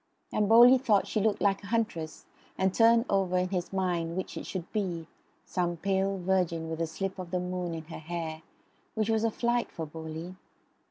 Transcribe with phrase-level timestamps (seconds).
[0.33, 2.25] And Bowley thought she looked like a huntress
[2.57, 5.05] and turned over in his mind which it should be
[5.45, 8.41] some pale virgin with a slip of the moon in her hair,
[8.95, 10.35] which was a flight for Bowley.